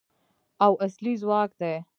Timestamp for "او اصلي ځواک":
0.63-1.51